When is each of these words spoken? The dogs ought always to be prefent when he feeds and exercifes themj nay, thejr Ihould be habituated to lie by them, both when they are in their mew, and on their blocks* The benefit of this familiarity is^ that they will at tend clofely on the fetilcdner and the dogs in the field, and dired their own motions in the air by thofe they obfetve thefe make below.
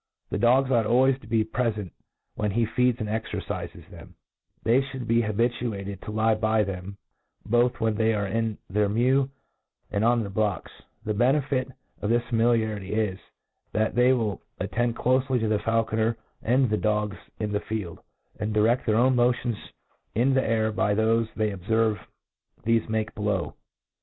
The 0.31 0.39
dogs 0.39 0.71
ought 0.71 0.87
always 0.87 1.19
to 1.19 1.27
be 1.27 1.43
prefent 1.45 1.91
when 2.33 2.49
he 2.49 2.65
feeds 2.65 2.99
and 2.99 3.07
exercifes 3.07 3.71
themj 3.85 3.91
nay, 4.65 4.81
thejr 4.81 4.83
Ihould 4.83 5.05
be 5.05 5.21
habituated 5.21 6.01
to 6.01 6.09
lie 6.09 6.33
by 6.33 6.63
them, 6.63 6.97
both 7.45 7.79
when 7.79 7.93
they 7.93 8.15
are 8.15 8.25
in 8.25 8.57
their 8.67 8.89
mew, 8.89 9.29
and 9.91 10.03
on 10.03 10.21
their 10.21 10.31
blocks* 10.31 10.71
The 11.03 11.13
benefit 11.13 11.67
of 12.01 12.09
this 12.09 12.23
familiarity 12.29 12.89
is^ 12.95 13.19
that 13.73 13.93
they 13.93 14.11
will 14.11 14.41
at 14.59 14.71
tend 14.71 14.95
clofely 14.95 15.43
on 15.43 15.49
the 15.49 15.59
fetilcdner 15.59 16.15
and 16.41 16.67
the 16.67 16.77
dogs 16.77 17.17
in 17.39 17.51
the 17.51 17.59
field, 17.59 17.99
and 18.39 18.55
dired 18.55 18.81
their 18.87 18.97
own 18.97 19.15
motions 19.15 19.57
in 20.15 20.33
the 20.33 20.41
air 20.43 20.71
by 20.71 20.95
thofe 20.95 21.31
they 21.35 21.51
obfetve 21.51 21.99
thefe 22.65 22.89
make 22.89 23.13
below. 23.13 23.53